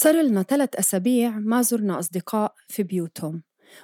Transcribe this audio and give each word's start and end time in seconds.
صار 0.00 0.22
لنا 0.22 0.42
ثلاث 0.42 0.76
أسابيع 0.76 1.30
ما 1.30 1.62
زرنا 1.62 1.98
أصدقاء 1.98 2.54
في 2.68 2.82
بيوتهم 2.82 3.42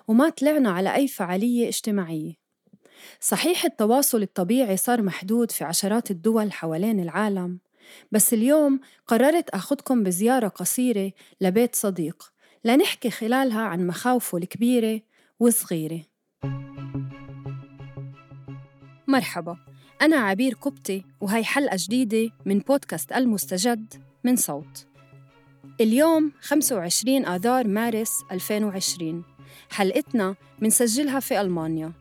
وما 0.08 0.29
طلعنا 0.29 0.71
على 0.71 0.94
أي 0.94 1.08
فعالية 1.08 1.68
اجتماعية. 1.68 2.33
صحيح 3.21 3.64
التواصل 3.64 4.23
الطبيعي 4.23 4.77
صار 4.77 5.03
محدود 5.03 5.50
في 5.50 5.65
عشرات 5.65 6.11
الدول 6.11 6.53
حوالين 6.53 7.00
العالم 7.00 7.58
بس 8.12 8.35
اليوم 8.35 8.80
قررت 9.07 9.50
أخذكم 9.50 10.03
بزيارة 10.03 10.48
قصيرة 10.48 11.12
لبيت 11.41 11.75
صديق 11.75 12.33
لنحكي 12.65 13.11
خلالها 13.11 13.62
عن 13.62 13.87
مخاوفه 13.87 14.39
الكبيرة 14.39 15.01
والصغيرة. 15.41 16.03
مرحبا 19.09 19.57
أنا 20.03 20.17
عبير 20.17 20.55
قبطي 20.55 21.05
وهي 21.21 21.45
حلقة 21.45 21.77
جديدة 21.81 22.31
من 22.45 22.59
بودكاست 22.59 23.12
المستجد 23.12 23.95
من 24.25 24.37
صوت. 24.37 24.94
اليوم 25.80 26.32
25 26.41 27.27
آذار 27.27 27.66
مارس 27.66 28.24
2020 28.32 29.24
حلقتنا 29.70 30.34
منسجلها 30.59 31.20
في 31.20 31.41
ألمانيا. 31.41 31.92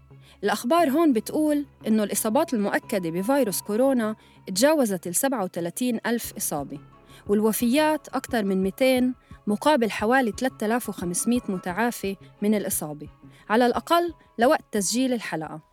الأخبار 0.44 0.90
هون 0.90 1.14
بتقول 1.14 1.66
إنه 1.88 2.04
الإصابات 2.04 2.54
المؤكدة 2.54 3.10
بفيروس 3.10 3.62
كورونا 3.62 4.16
تجاوزت 4.48 5.08
ال 5.08 5.16
37 5.16 6.00
ألف 6.06 6.34
إصابة 6.38 6.80
والوفيات 7.28 8.08
أكثر 8.08 8.44
من 8.44 8.64
200 8.64 9.14
مقابل 9.48 9.92
حوالي 9.92 10.32
3500 10.32 11.42
متعافي 11.50 12.18
من 12.42 12.56
الإصابة. 12.56 13.10
على 13.50 13.66
الأقل 13.66 14.14
لوقت 14.40 14.64
تسجيل 14.72 15.14
الحلقة. 15.14 15.73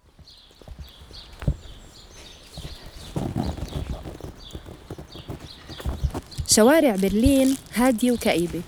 شوارع 6.52 6.96
برلين 6.96 7.56
هادية 7.74 8.12
وكئيبة. 8.12 8.60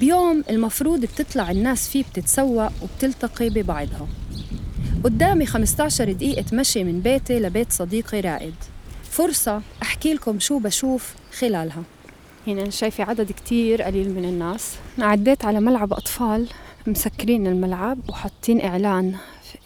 بيوم 0.00 0.44
المفروض 0.50 1.00
بتطلع 1.00 1.50
الناس 1.50 1.88
فيه 1.88 2.04
بتتسوق 2.04 2.70
وبتلتقي 2.82 3.48
ببعضها. 3.50 4.08
قدامي 5.04 5.46
15 5.46 6.12
دقيقة 6.12 6.44
مشي 6.52 6.84
من 6.84 7.00
بيتي 7.00 7.40
لبيت 7.40 7.72
صديقي 7.72 8.20
رائد. 8.20 8.54
فرصة 9.10 9.62
أحكي 9.82 10.14
لكم 10.14 10.40
شو 10.40 10.58
بشوف 10.58 11.14
خلالها. 11.38 11.82
هنا 12.46 12.70
شايفة 12.70 13.04
عدد 13.04 13.32
كتير 13.32 13.82
قليل 13.82 14.10
من 14.10 14.24
الناس. 14.24 14.72
عديت 14.98 15.44
على 15.44 15.60
ملعب 15.60 15.92
أطفال 15.92 16.46
مسكرين 16.86 17.46
الملعب 17.46 17.98
وحاطين 18.08 18.60
إعلان 18.60 19.14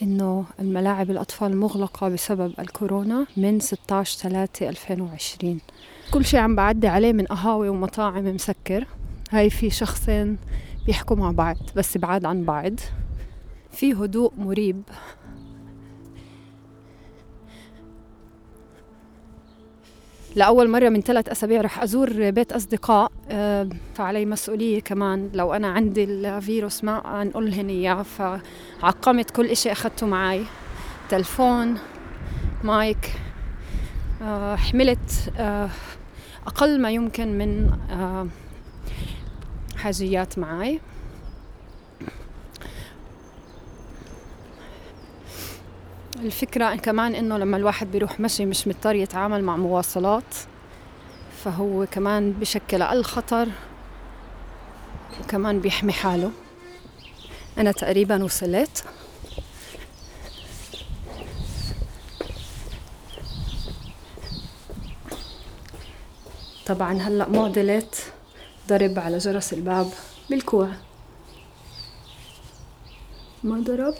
إنه 0.02 0.44
الملاعب 0.60 1.10
الأطفال 1.10 1.56
مغلقة 1.56 2.08
بسبب 2.08 2.52
الكورونا 2.58 3.26
من 3.36 3.60
16 3.60 4.18
3 4.28 4.68
2020 4.68 5.60
كل 6.10 6.24
شيء 6.24 6.40
عم 6.40 6.54
بعدي 6.54 6.88
عليه 6.88 7.12
من 7.12 7.24
قهاوي 7.24 7.68
ومطاعم 7.68 8.24
مسكر. 8.24 8.86
هاي 9.30 9.50
في 9.50 9.70
شخصين 9.70 10.38
بيحكوا 10.86 11.16
مع 11.16 11.30
بعض 11.30 11.56
بس 11.76 11.98
بعاد 11.98 12.24
عن 12.24 12.44
بعض. 12.44 12.72
في 13.72 13.92
هدوء 13.92 14.32
مريب. 14.38 14.82
لأول 20.36 20.70
مرة 20.70 20.88
من 20.88 21.00
ثلاث 21.00 21.28
أسابيع 21.28 21.60
رح 21.60 21.82
أزور 21.82 22.30
بيت 22.30 22.52
أصدقاء 22.52 23.12
آه، 23.30 23.68
فعلي 23.94 24.26
مسؤولية 24.26 24.80
كمان. 24.80 25.30
لو 25.34 25.54
أنا 25.54 25.68
عندي 25.68 26.04
الفيروس 26.04 26.84
ما 26.84 27.22
أنقلهن 27.22 27.68
إياه 27.68 28.02
فعقمت 28.02 29.30
كل 29.30 29.46
إشي 29.46 29.72
أخذته 29.72 30.06
معي 30.06 30.44
تلفون 31.08 31.78
مايك 32.64 33.12
آه، 34.22 34.56
حملت 34.56 35.32
آه، 35.38 35.68
أقل 36.46 36.80
ما 36.80 36.90
يمكن 36.90 37.38
من 37.38 37.70
حاجيات 39.76 40.38
معي 40.38 40.80
الفكرة 46.20 46.74
كمان 46.74 47.14
إنه 47.14 47.38
لما 47.38 47.56
الواحد 47.56 47.90
بيروح 47.90 48.20
مشي 48.20 48.46
مش 48.46 48.68
مضطر 48.68 48.94
يتعامل 48.94 49.44
مع 49.44 49.56
مواصلات 49.56 50.34
فهو 51.44 51.86
كمان 51.86 52.32
بشكل 52.32 52.82
أقل 52.82 53.04
خطر 53.04 53.48
وكمان 55.20 55.60
بيحمي 55.60 55.92
حاله. 55.92 56.30
أنا 57.58 57.72
تقريبا 57.72 58.24
وصلت. 58.24 58.84
طبعا 66.66 66.92
هلأ 66.92 67.28
معضلة 67.28 67.88
ضرب 68.68 68.98
على 68.98 69.18
جرس 69.18 69.52
الباب 69.52 69.92
بالكوع. 70.30 70.68
ما 73.44 73.60
ضرب؟ 73.60 73.94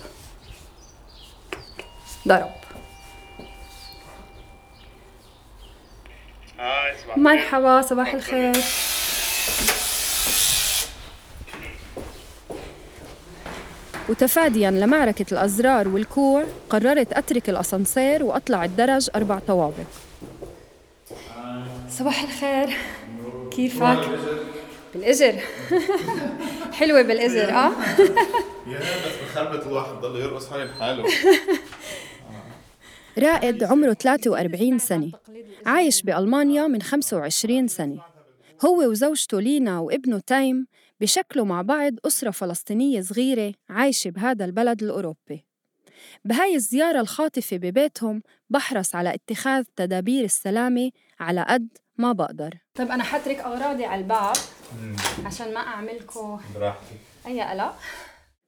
ضرب. 2.29 2.51
مرحبا 7.17 7.83
صباح 7.83 8.15
الخير. 8.15 8.53
وتفاديا 14.09 14.71
لمعركة 14.71 15.27
الأزرار 15.33 15.89
والكوع 15.89 16.45
قررت 16.71 17.13
أترك 17.13 17.51
الأسانسير 17.51 18.25
وأطلع 18.25 18.65
الدرج 18.65 19.11
أربع 19.17 19.39
طوابق. 19.39 19.91
صباح 21.91 22.23
الخير. 22.23 22.77
كيفك؟ 23.51 23.99
بالإجر. 24.95 25.35
حلوة 26.79 27.03
بالإجر 27.03 27.51
آه. 27.55 27.71
يا 28.67 28.79
بس 28.79 29.31
بخربط 29.31 29.67
الواحد 29.67 29.93
ضل 29.93 30.21
يرقص 30.21 30.51
حالي 30.51 30.65
بحاله. 30.65 31.05
رائد 33.19 33.65
عمره 33.65 33.93
43 33.93 34.79
سنة. 34.79 35.13
عايش 35.67 36.03
بألمانيا 36.03 36.67
من 36.67 36.83
25 36.83 37.69
سنة. 37.69 38.01
هو 38.65 38.91
وزوجته 38.91 39.41
لينا 39.41 39.79
وابنه 39.79 40.21
تايم 40.27 40.67
بشكلوا 41.01 41.45
مع 41.45 41.63
بعض 41.63 41.93
أسرة 42.07 42.31
فلسطينية 42.31 43.01
صغيرة 43.01 43.55
عايشة 43.71 44.11
بهذا 44.11 44.45
البلد 44.45 44.83
الأوروبي. 44.83 45.47
بهاي 46.25 46.55
الزيارة 46.55 47.01
الخاطفة 47.01 47.57
ببيتهم 47.57 48.23
بحرص 48.51 48.95
على 48.95 49.15
اتخاذ 49.15 49.65
تدابير 49.77 50.25
السلامة 50.25 50.91
على 51.21 51.47
قد 51.49 51.69
ما 51.99 52.13
بقدر. 52.13 52.55
طيب 52.75 52.89
أنا 52.91 53.05
حترك 53.05 53.39
أغراضي 53.39 53.85
على 53.85 54.01
الباب 54.03 54.37
عشان 55.25 55.55
ما 55.55 55.61
أعملكم 55.61 56.41
براحتك. 56.55 56.97
أي 57.27 57.41
قلق. 57.41 57.75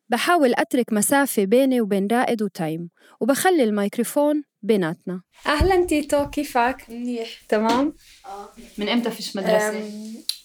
بحاول 0.08 0.54
أترك 0.54 0.92
مسافة 0.92 1.44
بيني 1.44 1.80
وبين 1.80 2.08
رائد 2.12 2.42
وتايم 2.42 2.90
وبخلي 3.20 3.64
الميكروفون 3.64 4.42
بيناتنا 4.62 5.22
أهلا 5.46 5.86
تيتو 5.86 6.30
كيفك؟ 6.30 6.86
منيح 6.88 7.28
تمام؟ 7.48 7.94
آه 8.26 8.48
من 8.78 8.88
إمتى 8.88 9.10
فيش 9.10 9.36
مدرسة؟ 9.36 9.90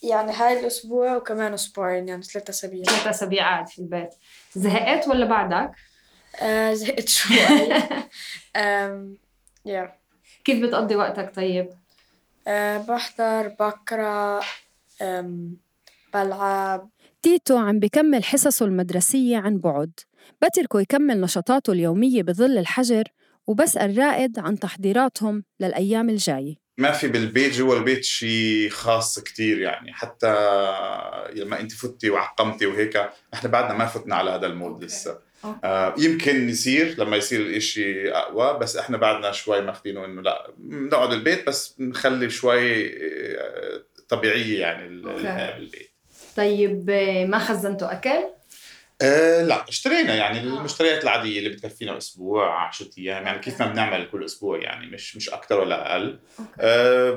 يعني 0.03 0.31
هاي 0.31 0.59
الأسبوع 0.59 1.15
وكمان 1.15 1.53
أسبوعين 1.53 2.07
يعني 2.07 2.23
ثلاثة 2.23 2.49
أسابيع 2.49 2.83
ثلاث 2.83 3.07
أسابيع 3.07 3.43
قاعد 3.43 3.67
في 3.67 3.79
البيت 3.79 4.09
زهقت 4.55 5.07
ولا 5.07 5.25
بعدك؟ 5.25 5.71
آه 6.41 6.73
زهقت 6.73 7.09
شوي 7.09 7.37
أم 8.55 9.17
يا 9.65 9.95
كيف 10.45 10.63
بتقضي 10.63 10.95
وقتك 10.95 11.35
طيب؟ 11.35 11.69
آه 12.47 12.77
بحضر 12.77 13.47
بقرأ 13.47 14.41
أم 15.01 15.57
بلعب 16.13 16.89
تيتو 17.21 17.57
عم 17.57 17.79
بكمل 17.79 18.23
حصصه 18.23 18.65
المدرسية 18.65 19.37
عن 19.37 19.57
بعد 19.57 19.91
بتركه 20.41 20.81
يكمل 20.81 21.21
نشاطاته 21.21 21.73
اليومية 21.73 22.23
بظل 22.23 22.57
الحجر 22.57 23.03
وبسأل 23.47 23.97
رائد 23.97 24.39
عن 24.39 24.59
تحضيراتهم 24.59 25.43
للأيام 25.59 26.09
الجاية. 26.09 26.55
ما 26.77 26.91
في 26.91 27.07
بالبيت 27.07 27.53
جوا 27.53 27.75
البيت 27.75 28.03
شيء 28.03 28.69
خاص 28.69 29.19
كتير 29.19 29.59
يعني 29.61 29.93
حتى 29.93 30.33
لما 31.35 31.59
أنت 31.59 31.71
فتي 31.71 32.09
وعقمتي 32.09 32.65
وهيك 32.65 33.09
إحنا 33.33 33.49
بعدنا 33.49 33.73
ما 33.77 33.85
فتنا 33.85 34.15
على 34.15 34.31
هذا 34.31 34.47
المود 34.47 34.83
لسه. 34.83 35.19
آه 35.63 35.95
يمكن 35.97 36.49
يصير 36.49 36.95
لما 36.97 37.17
يصير 37.17 37.41
الإشي 37.41 38.11
أقوى 38.11 38.59
بس 38.59 38.77
إحنا 38.77 38.97
بعدنا 38.97 39.31
شوي 39.31 39.61
ماخذينه 39.61 40.05
إنه 40.05 40.21
لا 40.21 40.51
بنقعد 40.57 41.09
بالبيت 41.09 41.47
بس 41.47 41.75
نخلي 41.79 42.29
شوي 42.29 42.87
آه، 42.87 43.83
طبيعية 44.09 44.59
يعني 44.61 44.87
الحياة 44.87 45.59
بالبيت. 45.59 45.91
طيب 46.37 46.91
ما 47.29 47.39
خزنتوا 47.39 47.91
أكل؟ 47.91 48.23
أه 49.01 49.43
لا 49.43 49.69
اشترينا 49.69 50.15
يعني 50.15 50.39
المشتريات 50.39 51.03
العادية 51.03 51.39
اللي 51.39 51.49
بتكفينا 51.49 51.97
أسبوع 51.97 52.67
10 52.67 52.87
أيام 52.97 53.23
يعني 53.25 53.39
كيف 53.39 53.59
ما 53.61 53.67
بنعمل 53.67 54.09
كل 54.11 54.25
أسبوع 54.25 54.57
يعني 54.59 54.87
مش 54.87 55.15
مش 55.15 55.29
أكثر 55.29 55.59
ولا 55.59 55.91
أقل. 55.91 56.19
أه 56.59 57.11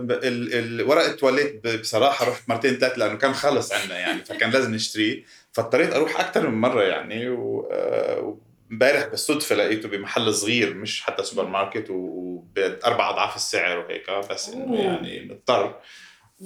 ورق 0.86 1.04
التواليت 1.04 1.66
بصراحة 1.80 2.28
رحت 2.28 2.48
مرتين 2.48 2.74
ثلاث 2.78 2.98
لأنه 2.98 3.14
كان 3.18 3.32
خلص 3.32 3.72
عندنا 3.72 3.98
يعني 3.98 4.24
فكان 4.24 4.50
لازم 4.50 4.74
نشتريه. 4.74 5.24
فاضطريت 5.52 5.92
أروح 5.92 6.20
أكثر 6.20 6.48
من 6.48 6.60
مرة 6.60 6.82
يعني 6.82 7.28
و- 7.28 7.68
آه، 7.72 8.38
بالصدفة 8.70 9.54
لقيته 9.56 9.88
بمحل 9.88 10.34
صغير 10.34 10.74
مش 10.74 11.02
حتى 11.02 11.22
سوبر 11.22 11.44
ماركت 11.46 11.86
وبأربع 11.90 13.10
أضعاف 13.10 13.36
السعر 13.36 13.78
وهيك 13.78 14.10
بس 14.30 14.48
إنه. 14.48 14.80
يعني 14.80 15.20
مضطر. 15.30 15.80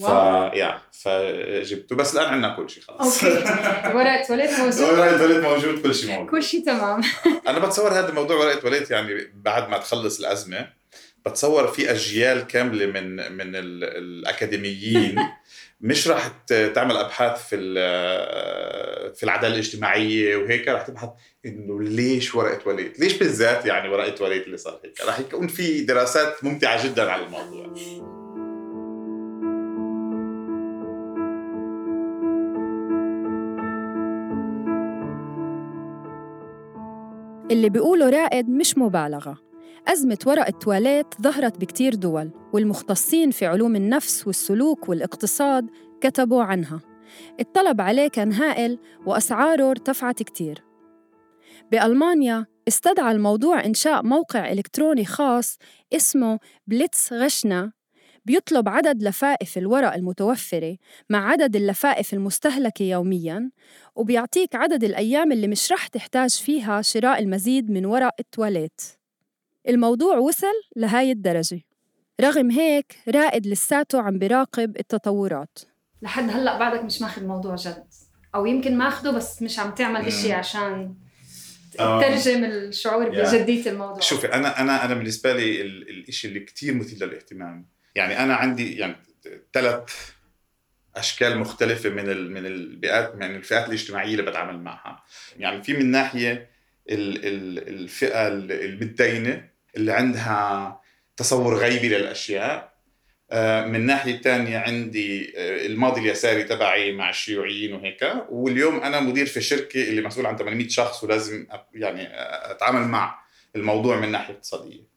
ف 0.02 0.08
يا 0.56 0.81
فجبته. 1.02 1.96
بس 1.96 2.14
الآن 2.17 2.26
عندنا 2.29 2.56
كل 2.56 2.70
شيء 2.70 2.82
خلص 2.82 3.25
okay. 3.25 3.37
ورقه 3.96 4.25
تواليت 4.29 4.50
موجود. 4.50 4.81
ورقه 4.81 5.19
تواليت 5.19 5.44
موجود 5.44 5.82
كل 5.82 5.94
شيء 5.94 6.11
موجود. 6.11 6.31
كل 6.31 6.43
شيء 6.43 6.64
تمام. 6.67 7.00
أنا 7.49 7.58
بتصور 7.58 7.93
هذا 7.93 8.08
الموضوع 8.08 8.37
ورقه 8.37 8.58
تواليت 8.61 8.91
يعني 8.91 9.32
بعد 9.35 9.69
ما 9.69 9.79
تخلص 9.79 10.19
الأزمة 10.20 10.69
بتصور 11.26 11.67
في 11.67 11.91
أجيال 11.91 12.46
كاملة 12.46 12.87
من 12.87 13.17
من 13.32 13.56
ال- 13.56 13.85
الأكاديميين 13.85 15.17
مش 15.81 16.08
راح 16.08 16.29
تعمل 16.75 16.97
أبحاث 16.97 17.49
في 17.49 17.56
في 19.14 19.23
العدالة 19.23 19.55
الاجتماعية 19.55 20.37
وهيك 20.37 20.69
راح 20.69 20.82
تبحث 20.82 21.08
إنه 21.47 21.82
ليش 21.82 22.35
ورقه 22.35 22.55
تواليت؟ 22.55 23.00
ليش 23.00 23.12
بالذات 23.12 23.67
يعني 23.67 23.88
ورقه 23.88 24.08
تواليت 24.11 24.47
اللي 24.47 24.56
صار 24.56 24.81
هيك؟ 24.85 25.00
راح 25.06 25.19
يكون 25.20 25.49
في 25.49 25.81
دراسات 25.81 26.44
ممتعة 26.44 26.85
جدا 26.87 27.11
على 27.11 27.23
الموضوع. 27.23 27.75
اللي 37.50 37.69
بيقوله 37.69 38.11
رائد 38.11 38.49
مش 38.49 38.79
مبالغة. 38.79 39.38
أزمة 39.88 40.19
ورق 40.26 40.46
التواليت 40.46 41.06
ظهرت 41.23 41.58
بكتير 41.58 41.94
دول 41.94 42.31
والمختصين 42.52 43.31
في 43.31 43.46
علوم 43.46 43.76
النفس 43.76 44.26
والسلوك 44.26 44.88
والاقتصاد 44.88 45.70
كتبوا 46.00 46.43
عنها. 46.43 46.81
الطلب 47.41 47.81
عليه 47.81 48.08
كان 48.08 48.32
هائل 48.32 48.79
وأسعاره 49.06 49.70
ارتفعت 49.70 50.23
كتير. 50.23 50.64
بألمانيا 51.73 52.46
استدعى 52.69 53.12
الموضوع 53.12 53.64
إنشاء 53.64 54.02
موقع 54.02 54.52
إلكتروني 54.52 55.05
خاص 55.05 55.58
اسمه 55.93 56.38
Blitzrechner 56.66 57.72
بيطلب 58.25 58.69
عدد 58.69 59.03
لفائف 59.03 59.59
الورق 59.59 59.94
المتوفرة 59.94 60.76
مع 61.11 61.29
عدد 61.31 61.56
اللفائف 61.56 62.15
المستهلكة 62.15 62.82
يومياً 62.82 63.50
وبيعطيك 63.94 64.55
عدد 64.55 64.85
الأيام 64.85 65.32
اللي 65.32 65.49
مش 65.49 65.73
رح 65.73 65.87
تحتاج 65.87 66.31
فيها 66.31 66.82
شراء 66.82 67.19
المزيد 67.23 67.71
من 67.71 67.87
ورق 67.87 68.12
التواليت 68.21 68.81
الموضوع 69.69 70.19
وصل 70.19 70.53
لهاي 70.76 71.12
الدرجة 71.12 71.61
رغم 72.21 72.50
هيك 72.50 72.97
رائد 73.09 73.47
لساته 73.47 74.00
عم 74.03 74.19
بيراقب 74.19 74.76
التطورات 74.76 75.59
لحد 76.03 76.31
هلأ 76.31 76.59
بعدك 76.59 76.85
مش 76.85 77.03
ماخذ 77.03 77.23
الموضوع 77.23 77.55
جد 77.55 77.85
أو 78.35 78.47
يمكن 78.47 78.79
ماخده 78.79 79.11
بس 79.11 79.43
مش 79.43 79.59
عم 79.59 79.71
تعمل. 79.71 80.06
إشي 80.06 80.32
عشان 80.32 80.94
آه. 81.81 82.00
تترجم 82.03 82.44
الشعور 82.44 83.15
يا. 83.15 83.23
بجدية 83.32 83.71
الموضوع 83.71 84.00
شوفي 84.00 84.26
أنا 84.35 84.61
أنا 84.61 84.85
أنا 84.85 84.94
بالنسبة 84.94 85.32
لي 85.32 85.61
ال- 85.62 86.09
الشيء 86.09 86.31
اللي 86.31 86.41
كثير 86.41 86.75
مثير 86.75 87.06
للاهتمام 87.09 87.67
يعني 87.94 88.19
أنا 88.23 88.35
عندي 88.35 88.79
يعني 88.79 88.96
ثلاث 89.52 89.91
أشكال 90.96 91.38
مختلفة 91.38 91.91
من 91.91 92.08
ال- 92.11 92.31
من 92.31 92.46
البيئات 92.46 93.14
من 93.14 93.37
الفئات 93.37 93.69
الاجتماعية 93.69 94.11
اللي 94.12 94.23
بتعامل 94.23 94.58
معها. 94.61 95.05
يعني 95.38 95.62
في 95.62 95.73
من 95.73 95.91
ناحية 95.91 96.50
ال- 96.91 97.26
ال- 97.26 97.69
الفئة 97.69 98.29
ال- 98.29 98.52
المتدينة 98.52 99.49
اللي 99.76 99.93
عندها 99.93 100.81
تصور 101.17 101.56
غيبي 101.56 101.88
للأشياء. 101.88 102.75
آه، 103.31 103.64
من 103.67 103.87
ناحية 103.87 104.20
ثانية 104.20 104.58
عندي 104.58 105.32
آه، 105.38 105.67
الماضي 105.67 106.00
اليساري 106.00 106.44
تبعي 106.44 106.93
مع 106.93 107.11
الشيوعيين 107.11 107.73
وهيك. 107.75 108.12
واليوم 108.31 108.81
أنا 108.81 109.00
مدير 109.00 109.26
في 109.26 109.40
شركة 109.40 109.82
اللي 109.88 110.02
مسؤول 110.02 110.26
عن 110.26 110.37
800 110.37 110.69
شخص 110.69 111.05
ولازم 111.05 111.47
يعني 111.75 112.08
أتعامل 112.50 112.88
مع 112.88 113.19
الموضوع 113.56 114.00
من 114.00 114.11
ناحية 114.12 114.35
اقتصادية. 114.35 114.81
و- 114.81 114.94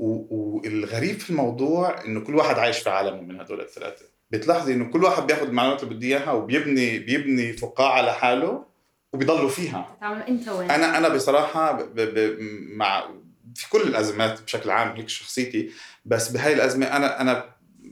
والغريب 0.00 1.18
في 1.18 1.30
الموضوع 1.30 2.04
إنه 2.04 2.20
كل 2.20 2.36
واحد 2.36 2.58
عايش 2.58 2.78
في 2.78 2.90
عالمه 2.90 3.20
من 3.20 3.40
هدول 3.40 3.60
الثلاثة 3.60 4.04
بتلاحظي 4.30 4.72
إنه 4.72 4.84
كل 4.84 5.04
واحد 5.04 5.26
بياخذ 5.26 5.46
المعلومات 5.46 5.82
اللي 5.82 5.94
بده 5.94 6.06
إياها 6.06 6.32
وبيبني 6.32 6.98
بيبني 6.98 7.52
فقاعة 7.52 8.02
لحاله 8.02 8.64
وبيضلوا 9.12 9.48
فيها 9.48 9.96
أنت 10.28 10.48
وين؟ 10.48 10.70
أنا 10.70 10.98
أنا 10.98 11.08
بصراحة 11.08 11.72
ب 11.72 11.94
ب 11.94 12.36
مع 12.76 13.10
في 13.54 13.70
كل 13.70 13.80
الأزمات 13.80 14.42
بشكل 14.42 14.70
عام 14.70 14.96
هيك 14.96 15.08
شخصيتي 15.08 15.70
بس 16.04 16.28
بهاي 16.28 16.52
الأزمة 16.52 16.86
أنا 16.86 17.20
أنا 17.20 17.44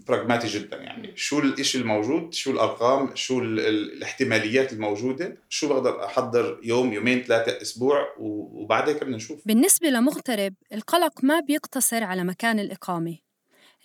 براغماتي 0.09 0.47
جدا 0.49 0.77
يعني. 0.77 1.13
شو 1.17 1.39
الشيء 1.39 1.81
الموجود؟ 1.81 2.35
شو 2.35 2.51
الأرقام؟ 2.51 3.11
شو 3.17 3.39
ال- 3.41 3.61
ال- 3.61 3.93
الاحتماليات 3.93 4.73
الموجودة؟ 4.73 5.37
شو 5.49 5.69
بقدر 5.69 6.05
أحضر 6.05 6.61
يوم 6.63 6.93
يومين 6.93 7.23
ثلاثة 7.23 7.63
أسبوع؟ 7.63 8.09
وبعد 8.19 8.89
هيك 8.89 9.05
بدنا 9.05 9.17
نشوف. 9.17 9.41
بالنسبة 9.47 9.89
لمغترب 9.89 10.55
القلق 10.73 11.25
ما 11.25 11.41
بيقتصر 11.41 12.05
على 12.05 12.25
مكان 12.25 12.59
الإقامة. 12.59 13.17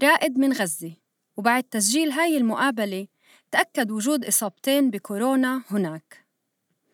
رائد 0.03 0.37
من 0.37 0.53
غزة. 0.53 0.91
وبعد 1.37 1.63
تسجيل 1.63 2.11
هاي 2.11 2.37
المقابلة 2.37 3.07
تأكد 3.51 3.91
وجود 3.91 4.25
إصابتين 4.25 4.89
بكورونا 4.89 5.61
هناك. 5.71 6.23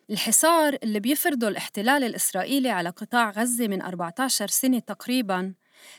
الحصار 0.09 0.77
اللي 0.83 0.99
بيفرضه 0.99 1.47
الاحتلال 1.47 2.03
الإسرائيلي 2.03 2.69
على 2.69 2.89
قطاع 2.89 3.29
غزة 3.29 3.67
من 3.67 3.81
14 3.81 4.47
سنة 4.47 4.79
تقريباً 4.79 5.53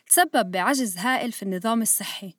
تسبب 0.07 0.51
بعجز 0.51 0.99
هائل 0.99 1.33
في 1.33 1.43
النظام 1.43 1.83
الصحي. 1.83 2.35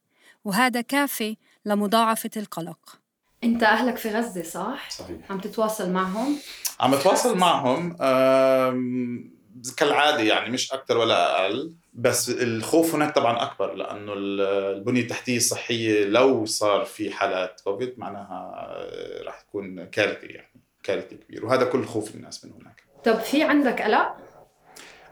وهذا 0.45 0.81
كافي 0.81 1.37
لمضاعفة 1.65 2.29
القلق 2.37 2.99
أنت 3.43 3.63
أهلك 3.63 3.97
في 3.97 4.09
غزة 4.09 4.43
صح؟ 4.43 4.89
صحيح 4.89 5.31
عم 5.31 5.39
تتواصل 5.39 5.89
معهم؟ 5.91 6.37
عم 6.79 6.91
بتواصل 6.91 7.37
معهم 7.37 7.95
كالعادة 9.77 10.19
يعني 10.21 10.49
مش 10.49 10.73
أكثر 10.73 10.97
ولا 10.97 11.41
أقل 11.41 11.73
بس 11.93 12.29
الخوف 12.29 12.95
هناك 12.95 13.15
طبعا 13.15 13.43
أكبر 13.43 13.73
لأنه 13.73 14.13
ال- 14.13 14.41
البنية 14.77 15.01
التحتية 15.01 15.37
الصحية 15.37 16.05
لو 16.05 16.45
صار 16.45 16.85
في 16.85 17.11
حالات 17.11 17.61
كوفيد 17.63 17.93
معناها 17.97 18.51
آه، 18.55 19.23
راح 19.23 19.41
تكون 19.41 19.85
كارثة 19.85 20.27
يعني 20.27 20.61
كارثة 20.83 21.15
كبيرة 21.15 21.45
وهذا 21.45 21.63
كل 21.65 21.85
خوف 21.85 22.15
الناس 22.15 22.45
من 22.45 22.51
هناك 22.61 22.83
طب 23.03 23.19
في 23.19 23.43
عندك 23.43 23.81
قلق؟ 23.81 24.15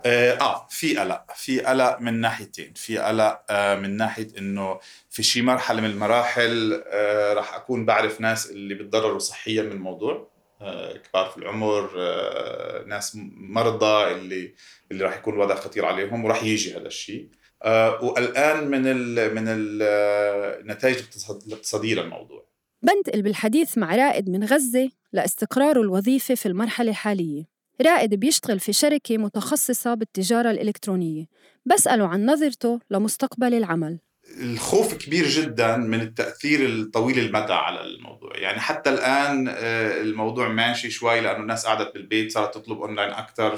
آه, 0.06 0.34
آه 0.42 0.68
في 0.70 0.98
قلق 0.98 1.24
في 1.36 1.60
قلق 1.62 1.98
من 2.02 2.14
ناحيتين. 2.22 2.74
في 2.74 2.98
قلق 2.98 3.42
آه 3.50 3.76
من 3.76 3.98
ناحية 3.98 4.28
إنه 4.38 4.80
في 5.10 5.24
شي 5.24 5.42
مرحلة 5.42 5.82
من 5.82 5.90
المراحل 5.90 6.84
آه 6.88 7.34
راح 7.34 7.56
أكون 7.56 7.86
بعرف 7.86 8.22
ناس 8.22 8.52
اللي 8.52 8.74
بتضرروا 8.76 9.20
صحيا 9.20 9.62
من 9.62 9.72
الموضوع. 9.72 10.30
آه 10.62 10.98
كبار 10.98 11.30
في 11.30 11.38
العمر 11.38 11.92
آه 11.98 12.84
ناس 12.88 13.18
مرضى 13.34 14.12
اللي 14.12 14.54
اللي 14.92 15.04
راح 15.06 15.18
يكون 15.18 15.34
الوضع 15.34 15.56
خطير 15.56 15.86
عليهم 15.86 16.26
وراح 16.26 16.44
يجي 16.44 16.74
هذا 16.78 16.88
الشيء 16.88 17.30
آه 17.64 18.04
وقلقان 18.04 18.68
من 18.68 18.82
ال 18.88 19.36
من 19.36 19.48
ال- 19.48 19.80
آه، 19.82 20.60
النتائج 20.60 20.96
الاقتصاد- 20.98 21.44
الاقتصادية 21.48 21.96
للموضوع. 21.96 22.46
بنتقل 22.82 23.22
بالحديث 23.22 23.78
مع 23.78 23.96
رائد 23.96 24.30
من 24.30 24.44
غزة 24.44 24.90
لاستقراره 25.14 25.82
الوظيفي 25.82 26.36
في 26.36 26.46
المرحلة 26.46 26.90
الحالية. 26.92 27.59
رائد 27.82 28.14
بيشتغل 28.16 28.60
في 28.60 28.74
شركة 28.74 29.18
متخصصة 29.18 29.94
بالتجارة 29.94 30.52
الإلكترونية. 30.52 31.26
بسأله 31.66 32.08
عن 32.08 32.26
نظرته 32.26 32.80
لمستقبل 32.90 33.54
العمل. 33.54 34.00
الخوف 34.42 34.94
كبير 34.94 35.28
جدا 35.28 35.78
من 35.78 36.02
التأثير 36.02 36.66
الطويل 36.66 37.20
المدى 37.20 37.54
على 37.54 37.82
الموضوع. 37.82 38.38
يعني 38.38 38.60
حتى 38.60 38.90
الآن 38.90 39.48
آه، 39.48 40.02
الموضوع 40.02 40.48
ماشي 40.48 40.90
شوي 40.92 41.20
لأنه 41.22 41.40
الناس 41.40 41.66
قعدت 41.66 41.94
بالبيت 41.94 42.32
صارت 42.32 42.56
تطلب 42.56 42.82
اونلاين 42.82 43.10
أكثر 43.12 43.58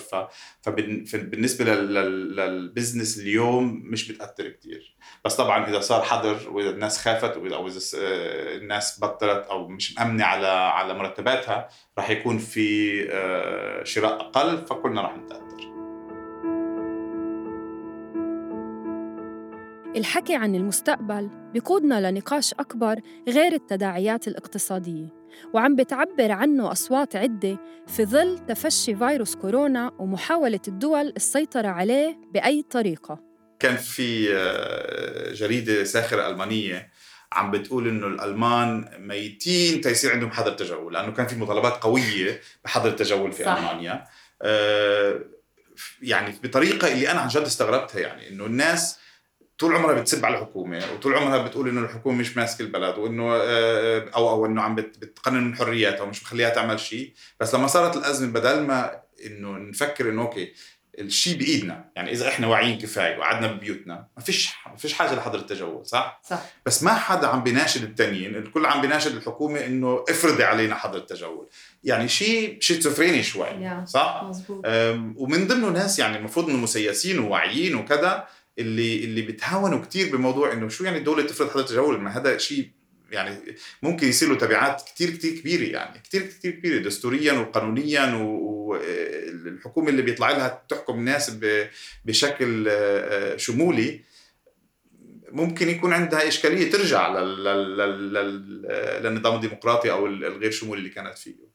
فبالنسبة 1.07 1.65
لل 1.65 1.96
business 1.96 3.17
اليوم 3.19 3.81
مش 3.85 4.11
بتأثر 4.11 4.49
كثير 4.49 4.95
بس 5.25 5.35
طبعا 5.35 5.67
إذا 5.69 5.79
صار 5.79 6.01
حظر 6.03 6.49
وإذا 6.49 6.69
الناس 6.69 6.97
خافت 6.99 7.37
واذا 7.37 7.55
أو 7.55 7.67
إذا 7.67 7.79
س- 7.79 7.95
آه، 7.95 8.55
الناس 8.57 8.99
بطلت 9.01 9.45
أو 9.49 9.67
مش 9.67 9.97
مأمنة 9.97 10.23
على 10.25 10.47
على 10.47 10.93
مرتباتها 10.93 11.67
راح 11.97 12.09
يكون 12.09 12.37
في 12.37 12.91
آه، 13.11 13.83
شراء 13.83 14.21
أقل 14.21 14.65
فكلنا 14.65 15.01
راح 15.01 15.17
نتأثر. 15.17 15.50
الحكي 19.95 20.36
عن 20.36 20.55
المستقبل 20.55 21.29
بيقودنا 21.53 22.12
لنقاش 22.12 22.53
أكبر 22.53 23.00
غير 23.27 23.53
التداعيات 23.53 24.27
الاقتصادية 24.27 25.07
وعم 25.53 25.75
بتعبر 25.75 26.31
عنه 26.31 26.71
أصوات 26.71 27.15
عدة 27.15 27.60
في 27.88 28.05
ظل 28.05 28.39
تفشي 28.48 28.95
فيروس 28.95 29.36
كورونا 29.36 29.91
ومحاولة 30.00 30.60
الدول 30.67 31.13
السيطرة 31.15 31.67
عليه 31.67 32.17
بأي 32.33 32.63
طريقة 32.71 33.19
كان 33.60 33.77
في 33.77 34.36
آه، 34.36 35.33
جريدة 35.33 35.83
ساخرة 35.83 36.29
ألمانية 36.29 36.91
عم 37.33 37.51
بتقول 37.51 37.88
إنه 37.88 38.07
الألمان 38.07 38.89
ميتين 39.00 39.81
تيصير 39.81 40.12
عندهم 40.12 40.31
حظر 40.31 40.51
تجول 40.51 40.93
لأنه 40.93 41.12
كان 41.12 41.27
في 41.27 41.36
مطالبات 41.36 41.74
قوية 41.74 42.41
بحظر 42.65 42.89
التجول 42.89 43.31
في 43.31 43.43
صح. 43.43 43.57
ألمانيا 43.57 44.05
آه، 44.41 45.19
يعني 46.01 46.36
بطريقة 46.43 46.91
اللي 46.93 47.12
أنا 47.12 47.19
عن 47.19 47.27
جد 47.27 47.41
استغربتها 47.41 48.00
يعني 48.00 48.29
إنه 48.29 48.45
الناس 48.45 49.01
طول 49.61 49.75
عمرها 49.75 50.01
بتسب 50.01 50.25
على 50.25 50.35
الحكومة 50.37 50.81
وطول 50.93 51.13
عمرها 51.15 51.37
بتقول 51.37 51.69
إنه 51.69 51.81
الحكومة 51.81 52.17
مش 52.17 52.37
ماسكة 52.37 52.61
البلد 52.61 52.97
وإنه 52.97 53.33
آه، 53.35 54.09
أو 54.15 54.29
أو 54.29 54.45
إنه 54.45 54.61
عم 54.61 54.75
بت- 54.75 54.97
بتقنن 54.97 55.43
من 55.43 55.55
حرياتها 55.55 56.01
ومش 56.01 56.23
مخليها 56.23 56.49
تعمل 56.49 56.79
شيء. 56.79 57.13
بس 57.39 57.55
لما 57.55 57.67
صارت 57.67 57.97
الأزمة 57.97 58.31
بدل 58.33 58.61
ما 58.61 59.01
إنه 59.25 59.51
نفكر 59.57 60.09
إنه 60.09 60.21
أوكي 60.21 60.53
الشيء 60.99 61.37
بإيدنا 61.37 61.85
يعني 61.95 62.11
إذا 62.11 62.27
إحنا 62.27 62.47
واعيين 62.47 62.77
كفاية 62.79 63.17
وقعدنا 63.17 63.47
ببيوتنا 63.51 64.07
ما 64.17 64.23
فيش 64.23 64.49
ما 64.71 64.75
فيش 64.77 64.93
حاجة 64.93 65.15
لحظر 65.15 65.39
التجول 65.39 65.85
صح؟ 65.85 66.21
صح. 66.29 66.41
بس 66.65 66.83
ما 66.83 66.93
حدا 66.93 67.27
عم 67.27 67.43
بيناشد 67.43 67.83
التانيين 67.83 68.35
الكل 68.35 68.65
عم 68.65 68.81
بيناشد 68.81 69.15
الحكومة 69.15 69.65
إنه 69.65 70.03
افرضي 70.09 70.43
علينا 70.43 70.75
حظر 70.75 70.97
التجول. 70.97 71.47
يعني 71.83 72.07
شيء 72.07 72.57
شيزوفريني 72.61 73.23
شوي 73.23 73.47
صح؟ 73.85 74.21
مزبوط 74.29 74.65
ومن 75.17 75.47
ضمنه 75.47 75.69
ناس 75.69 75.99
يعني 75.99 76.17
المفروض 76.17 76.49
إنه 76.49 76.57
مسيسين 76.57 77.19
وواعيين 77.19 77.75
وكذا 77.75 78.27
اللي 78.60 79.03
اللي 79.03 79.22
بتهاونوا 79.22 79.86
كثير 79.86 80.15
بموضوع 80.17 80.53
إنه 80.53 80.70
شو 80.70 80.84
يعني 80.84 80.98
الدولة 80.98 81.24
تفرض 81.24 81.50
حظر 81.50 81.60
التجول؟ 81.60 82.00
ما 82.01 82.17
هذا 82.17 82.38
شيء 82.38 82.70
يعني 83.12 83.38
ممكن 83.84 84.08
يصير 84.08 84.29
له 84.29 84.36
تبعات 84.36 84.81
كثير 84.96 85.10
كثير 85.10 85.39
كبيرة 85.39 85.72
يعني 85.74 86.00
كثير 86.00 86.22
كثير 86.22 86.51
كبيرة 86.51 86.81
دستوريا 86.84 87.34
وقانونيا 87.34 88.13
والحكومة 88.15 89.89
اللي 89.89 90.01
بيطلع 90.01 90.31
لها 90.31 90.63
تحكم 90.70 90.93
الناس 91.00 91.31
بشكل 92.05 92.65
آه، 92.70 93.38
شمولي 93.38 94.01
ممكن 95.31 95.70
يكون 95.70 95.93
عندها 95.93 96.27
إشكالية 96.27 96.72
ترجع 96.72 97.20
لل- 97.20 97.43
لل- 97.43 97.77
لل- 97.77 98.13
لل- 98.13 99.03
للنظام 99.03 99.36
الديمقراطي 99.36 99.91
أو 99.91 100.05
الغير 100.08 100.51
شمولي 100.51 100.79
اللي 100.79 100.89
كانت 100.89 101.17
فيه. 101.17 101.50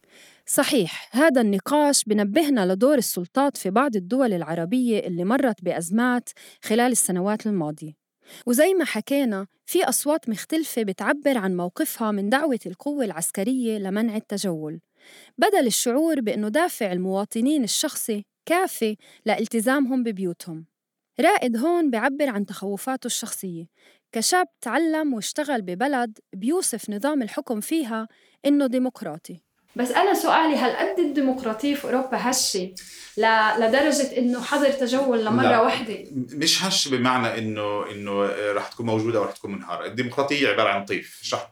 صحيح 0.48 1.08
هذا 1.12 1.40
النقاش 1.40 2.04
بنبهنا 2.04 2.72
لدور 2.72 2.98
السلطات 2.98 3.56
في 3.56 3.70
بعض 3.70 3.96
الدول 3.96 4.32
العربية 4.32 4.98
اللي 5.00 5.24
مرت 5.24 5.64
بأزمات 5.64 6.28
خلال 6.64 6.92
السنوات 6.92 7.46
الماضية. 7.46 7.92
وزي 8.46 8.74
ما 8.74 8.84
حكينا 8.84 9.46
في 9.66 9.84
أصوات 9.84 10.28
مختلفة 10.28 10.82
بتعبر 10.82 11.38
عن 11.38 11.56
موقفها 11.56 12.10
من 12.10 12.28
دعوة 12.28 12.58
القوة 12.66 13.04
العسكرية 13.04 13.78
لمنع 13.78 14.16
التجول. 14.16 14.80
بدل 15.38 15.66
الشعور 15.66 16.20
بأنه 16.20 16.48
دافع 16.48 16.92
المواطنين 16.92 17.64
الشخصي 17.64 18.24
كافي 18.46 18.96
لالتزامهم 19.24 20.02
ببيوتهم. 20.02 20.66
رائد 21.20 21.56
هون 21.56 21.90
بعبر 21.90 22.28
عن 22.28 22.46
تخوفاته 22.46 23.06
الشخصية. 23.06 23.66
كشاب 24.12 24.46
تعلم 24.60 25.14
واشتغل 25.14 25.62
ببلد 25.62 26.18
بيوصف 26.32 26.90
نظام 26.90 27.22
الحكم 27.22 27.60
فيها 27.60 28.08
إنه 28.46 28.66
ديمقراطي. 28.66 29.45
بس 29.76 29.90
أنا 29.90 30.14
سؤالي 30.14 30.56
هل 30.56 30.70
قد 30.76 30.98
الديمقراطية 30.98 31.74
في 31.74 31.84
أوروبا 31.84 32.08
هشة 32.30 32.74
ل- 33.16 33.60
لدرجة 33.60 34.18
إنه 34.18 34.42
حظر 34.42 34.70
تجول 34.72 35.24
لمرة 35.24 35.42
لا. 35.48 35.60
واحدة 35.60 36.04
مش 36.12 36.62
هش 36.64 36.88
بمعنى 36.88 37.38
إنه 37.38 37.90
إنه 37.90 38.26
رح 38.52 38.68
تكون 38.68 38.86
موجودة 38.86 39.18
أو 39.18 39.24
رح 39.24 39.32
تكون 39.32 39.52
منهارة، 39.52 39.86
الديمقراطية 39.86 40.48
عبارة 40.48 40.68
عن 40.68 40.84
طيف، 40.84 41.18
مش 41.22 41.34
رح 41.34 41.50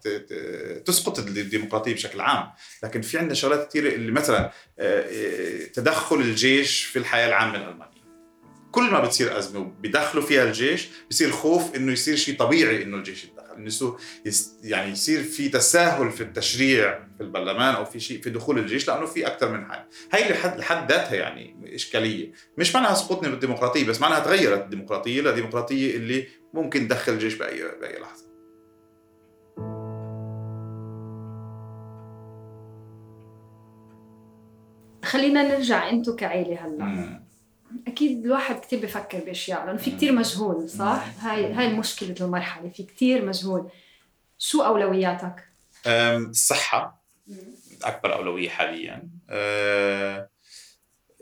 تسقط 0.84 1.18
الديمقراطية 1.18 1.94
بشكل 1.94 2.20
عام، 2.20 2.50
لكن 2.82 3.00
في 3.00 3.18
عندنا 3.18 3.34
شغلات 3.34 3.68
كثيره 3.68 3.94
اللي 3.94 4.12
مثلا 4.12 4.50
آه، 4.78 5.00
آه، 5.00 5.64
تدخل 5.64 6.16
الجيش 6.16 6.84
في 6.84 6.98
الحياة 6.98 7.28
العامة 7.28 7.56
الالمانيه. 7.56 7.94
كل 8.72 8.82
ما 8.90 9.00
بتصير 9.00 9.38
أزمة 9.38 9.60
وبيدخلوا 9.60 10.26
فيها 10.26 10.44
الجيش 10.44 10.88
بصير 11.10 11.30
خوف 11.30 11.76
إنه 11.76 11.92
يصير 11.92 12.16
شيء 12.16 12.36
طبيعي 12.36 12.82
إنه 12.82 12.96
الجيش 12.96 13.24
انه 13.56 13.96
يعني 14.62 14.92
يصير 14.92 15.22
في 15.22 15.48
تساهل 15.48 16.10
في 16.10 16.20
التشريع 16.20 16.98
في 17.16 17.22
البرلمان 17.22 17.74
أو 17.74 17.84
في 17.84 18.00
شيء 18.00 18.20
في 18.20 18.30
دخول 18.30 18.58
الجيش 18.58 18.88
لأنه 18.88 19.06
في 19.06 19.26
أكثر 19.26 19.52
من 19.52 19.64
حل، 19.64 19.84
هي 20.12 20.32
لحد 20.32 20.58
لحد 20.58 20.92
ذاتها 20.92 21.14
يعني 21.14 21.74
إشكالية، 21.74 22.32
مش 22.58 22.74
معناها 22.74 22.94
سقوطنا 22.94 23.28
بالديمقراطيه 23.28 23.86
بس 23.86 24.00
معناها 24.00 24.20
تغيرت 24.20 24.64
الديمقراطية 24.64 25.22
لديمقراطيه 25.22 25.96
اللي 25.96 26.26
ممكن 26.54 26.88
تدخل 26.88 27.12
الجيش 27.12 27.34
باي 27.34 27.62
بأي 27.80 27.98
لحظة. 27.98 28.34
خلينا 35.04 35.42
نرجع 35.42 35.90
أنتو 35.90 36.16
كعيلة 36.16 36.66
هلأ. 36.66 37.24
أكيد 37.86 38.24
الواحد 38.24 38.60
كتير 38.60 38.80
بفكر 38.80 39.18
بأشياء 39.18 39.66
لأنه 39.66 39.78
في 39.78 39.90
كتير 39.90 40.12
مجهول 40.12 40.68
صح؟ 40.68 41.04
هاي 41.20 41.52
هاي 41.52 41.74
مشكله 41.74 42.14
المرحلة 42.20 42.68
في 42.68 42.82
كتير 42.82 43.24
مجهول. 43.24 43.70
شو 44.38 44.62
أولوياتك؟ 44.62 45.48
الصحه 45.86 47.04
أكبر 47.84 48.14
أولوية 48.14 48.48
حاليا. 48.48 49.08
أه، 49.30 50.28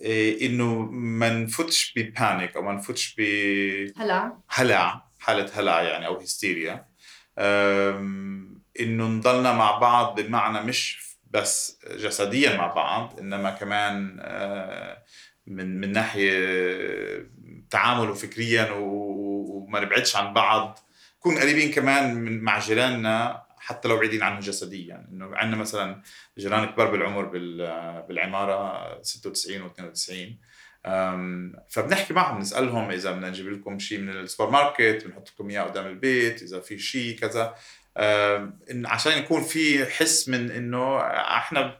إيه، 0.00 0.46
إنه 0.46 0.78
ما 0.90 1.30
نفوتش 1.30 1.94
ببانيك 1.96 2.56
أو 2.56 2.62
ما 2.62 2.72
نفوتش 2.72 3.14
بهلع 3.14 4.36
هلا 4.48 5.02
حالة 5.18 5.50
هلع 5.54 5.82
يعني 5.82 6.06
أو 6.06 6.16
هستيريا 6.16 6.86
إنه 8.80 9.06
نضلنا 9.06 9.52
مع 9.52 9.78
بعض 9.78 10.20
بمعنى 10.20 10.60
مش 10.60 11.12
بس 11.30 11.78
جسديا 11.90 12.56
مع 12.56 12.66
بعض 12.66 13.18
إنما 13.20 13.50
كمان 13.50 14.18
آه، 14.20 15.02
من 15.46 15.80
من 15.80 15.92
ناحية 15.92 17.26
تعامل 17.70 18.10
وفكريا 18.10 18.70
و- 18.70 19.56
وما 19.66 19.80
نبعدش 19.80 20.16
عن 20.16 20.32
بعض. 20.34 20.78
نكون 21.18 21.38
قريبين 21.38 21.70
كمان 21.70 22.14
من 22.14 22.40
مع 22.40 22.58
جيراننا 22.58 23.42
حتى 23.58 23.88
لو 23.88 23.96
بعيدين 23.96 24.22
عنهم 24.22 24.40
جسديا. 24.40 25.06
إنه 25.12 25.36
عندنا 25.36 25.56
مثلا 25.60 26.02
جيران 26.38 26.64
كبار 26.64 26.90
بالعمر 26.90 27.24
بال- 27.24 28.02
بالعمارة 28.08 29.02
96 29.02 29.68
و92 29.68 30.12
أم، 30.86 31.52
فبنحكي 31.68 32.14
معهم 32.14 32.38
نسألهم 32.40 32.90
إذا 32.90 33.12
بدنا 33.12 33.28
نجيب 33.28 33.48
لكم 33.52 33.78
شيء 33.78 33.98
من 33.98 34.08
السوبر 34.08 34.50
ماركت 34.50 35.04
بنحط 35.06 35.28
لكم 35.30 35.50
إياه 35.50 35.62
قدام 35.62 35.86
البيت 35.86 36.42
إذا 36.42 36.60
في 36.60 36.78
شيء 36.78 37.18
كذا. 37.18 37.54
عشان 38.84 39.18
يكون 39.18 39.42
في 39.42 39.86
حس 39.86 40.28
من 40.28 40.50
إنه 40.50 41.00
إحنا 41.36 41.78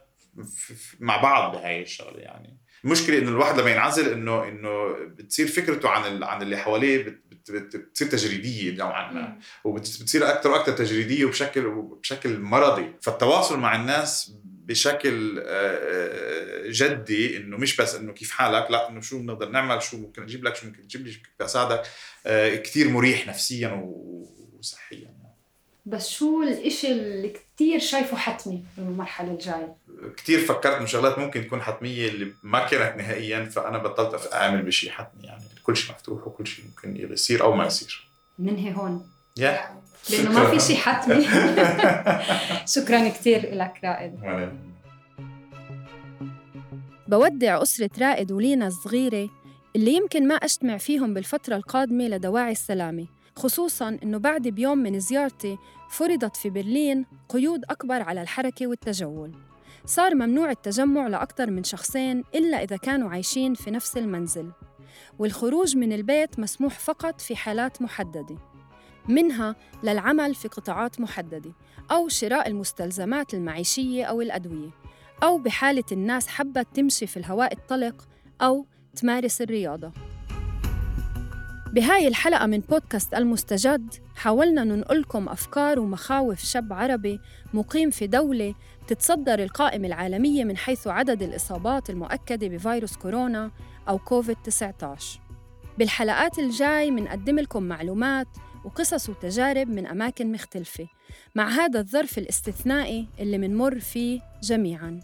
مع 0.99 1.17
بعض 1.17 1.51
بهاي 1.55 1.81
الشغلة 1.81 2.19
يعني. 2.19 2.57
المشكلة 2.85 3.17
إنه 3.17 3.29
الواحد 3.29 3.59
لما 3.59 3.69
ينعزل 3.71 4.11
انه 4.11 4.47
إنه 4.47 4.93
بتصير 5.05 5.47
فكرته 5.47 5.89
عن 5.89 6.23
عن 6.23 6.41
اللي 6.41 6.57
حواليه 6.57 7.03
بت- 7.03 7.21
بت- 7.31 7.51
بت- 7.51 7.75
بتصير 7.75 8.07
تجريدية 8.07 8.71
نوعا 8.77 9.11
ما. 9.11 9.39
وبتصير 9.63 10.29
أكثر 10.29 10.51
وأكثر 10.51 10.71
تجريدية 10.71 11.25
وبشكل 11.25 11.61
بشكل 12.01 12.39
مرضي. 12.39 12.91
فالتواصل 13.01 13.59
مع 13.59 13.75
الناس 13.75 14.33
بشكل 14.45 15.43
آه، 15.45 16.63
جدي 16.67 17.37
إنه 17.37 17.57
مش 17.57 17.75
بس 17.75 17.95
إنه 17.95 18.13
كيف 18.13 18.31
حالك 18.31 18.71
لا 18.71 18.89
إنه 18.89 19.01
شو 19.01 19.19
بنقدر 19.19 19.49
نعمل 19.49 19.81
شو 19.81 19.97
ممكن 19.97 20.23
أجيب 20.23 20.43
لك 20.43 20.55
شو 20.55 20.65
ممكن 20.67 20.81
تجيب 20.87 21.05
لي 21.05 21.11
شو 21.11 21.19
ممكن 21.19 21.45
أساعدك 21.45 21.83
آه، 22.25 22.55
كثير 22.55 22.89
مريح 22.89 23.27
نفسيا 23.27 23.69
وصحيا. 24.59 25.22
بس 25.85 26.09
شو 26.09 26.43
الإشي 26.43 26.91
اللي 26.91 27.29
كتير 27.29 27.79
شايفه 27.79 28.17
حتمي 28.17 28.63
بالمرحله 28.77 29.31
الجاية؟ 29.31 29.75
كثير 30.17 30.39
فكرت 30.39 30.75
انه 30.75 30.85
شغلات 30.85 31.19
ممكن 31.19 31.45
تكون 31.45 31.61
حتمية 31.61 32.09
اللي 32.09 32.33
ما 32.43 32.67
كانت 32.67 32.97
نهائيا 32.97 33.45
فأنا 33.45 33.77
بطلت 33.77 34.33
أعمل 34.33 34.61
بشيء 34.61 34.91
حتمي 34.91 35.23
يعني 35.23 35.43
كل 35.63 35.77
شيء 35.77 35.95
مفتوح 35.95 36.27
وكل 36.27 36.47
شيء 36.47 36.65
ممكن 36.65 37.13
يصير 37.13 37.43
أو 37.43 37.53
ما 37.53 37.65
يصير. 37.65 38.07
ننهي 38.39 38.75
هون؟ 38.75 39.07
يا. 39.37 39.83
لأنه 40.09 40.31
ما 40.31 40.49
في 40.49 40.59
شيء 40.59 40.75
حتمي. 40.75 41.25
شكرا 42.75 43.09
كثير 43.09 43.55
لك 43.55 43.73
رائد. 43.83 44.19
بودع 47.07 47.61
أسرة 47.61 47.89
رائد 47.99 48.31
ولينا 48.31 48.67
الصغيرة 48.67 49.29
اللي 49.75 49.93
يمكن 49.93 50.27
ما 50.27 50.35
أجتمع 50.35 50.77
فيهم 50.77 51.13
بالفترة 51.13 51.55
القادمة 51.55 52.07
لدواعي 52.07 52.51
السلامة. 52.51 53.07
خصوصاً 53.35 53.97
إنه 54.03 54.17
بعد 54.17 54.47
بيوم 54.47 54.77
من 54.77 54.99
زيارتي 54.99 55.57
فرضت 55.89 56.37
في 56.37 56.49
برلين 56.49 57.05
قيود 57.29 57.65
أكبر 57.69 58.01
على 58.01 58.21
الحركة 58.21 58.67
والتجول. 58.67 59.31
صار 59.85 60.15
ممنوع 60.15 60.51
التجمع 60.51 61.07
لأكثر 61.07 61.51
من 61.51 61.63
شخصين 61.63 62.23
إلا 62.35 62.63
إذا 62.63 62.77
كانوا 62.77 63.09
عايشين 63.09 63.53
في 63.53 63.71
نفس 63.71 63.97
المنزل. 63.97 64.51
والخروج 65.19 65.77
من 65.77 65.93
البيت 65.93 66.39
مسموح 66.39 66.79
فقط 66.79 67.21
في 67.21 67.35
حالات 67.35 67.81
محددة. 67.81 68.37
منها 69.09 69.55
للعمل 69.83 70.35
في 70.35 70.47
قطاعات 70.47 71.01
محددة 71.01 71.53
أو 71.91 72.07
شراء 72.07 72.47
المستلزمات 72.47 73.33
المعيشية 73.33 74.05
أو 74.05 74.21
الأدوية 74.21 74.69
أو 75.23 75.37
بحالة 75.37 75.83
الناس 75.91 76.27
حبت 76.27 76.67
تمشي 76.73 77.07
في 77.07 77.17
الهواء 77.17 77.53
الطلق 77.53 78.07
أو 78.41 78.65
تمارس 78.95 79.41
الرياضة. 79.41 79.91
بهاي 81.73 82.07
الحلقة 82.07 82.45
من 82.45 82.59
بودكاست 82.59 83.13
المستجد 83.13 83.93
حاولنا 84.15 84.63
ننقلكم 84.63 85.29
أفكار 85.29 85.79
ومخاوف 85.79 86.39
شاب 86.39 86.73
عربي 86.73 87.19
مقيم 87.53 87.89
في 87.89 88.07
دولة 88.07 88.55
تتصدر 88.87 89.43
القائمة 89.43 89.87
العالمية 89.87 90.43
من 90.43 90.57
حيث 90.57 90.87
عدد 90.87 91.23
الإصابات 91.23 91.89
المؤكدة 91.89 92.47
بفيروس 92.47 92.95
كورونا 92.97 93.51
أو 93.89 93.99
كوفيد-19 93.99 95.19
بالحلقات 95.77 96.39
الجاي 96.39 96.91
منقدم 96.91 97.39
لكم 97.39 97.63
معلومات 97.63 98.27
وقصص 98.65 99.09
وتجارب 99.09 99.67
من 99.67 99.87
أماكن 99.87 100.31
مختلفة. 100.31 100.87
مع 101.35 101.49
هذا 101.49 101.79
الظرف 101.79 102.17
الاستثنائي 102.17 103.07
اللي 103.19 103.37
منمر 103.37 103.79
فيه 103.79 104.21
جميعاً. 104.43 104.99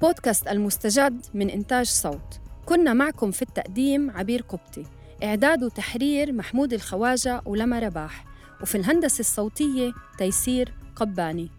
بودكاست 0.00 0.48
المستجد 0.48 1.26
من 1.34 1.50
إنتاج 1.50 1.86
صوت. 1.86 2.40
كنا 2.66 2.92
معكم 2.92 3.30
في 3.30 3.42
التقديم 3.42 4.10
عبير 4.10 4.42
قبطي. 4.42 4.84
إعداد 5.22 5.62
وتحرير 5.62 6.32
محمود 6.32 6.72
الخواجة 6.72 7.42
ولما 7.46 7.78
رباح. 7.78 8.24
وفي 8.62 8.74
الهندسة 8.74 9.20
الصوتية 9.20 9.92
تيسير 10.18 10.74
قباني. 10.96 11.50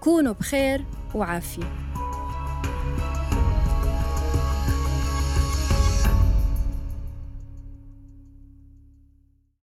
كونوا 0.00 0.32
بخير 0.32 0.84
وعافية. 1.14 1.64